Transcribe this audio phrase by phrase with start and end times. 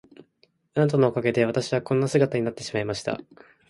[0.73, 3.19] あなたのおかげで私はこんな姿になってしまいました。